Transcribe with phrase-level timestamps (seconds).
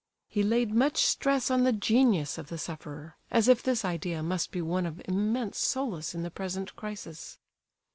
[0.27, 4.49] He laid much stress on the genius of the sufferer, as if this idea must
[4.49, 7.37] be one of immense solace in the present crisis.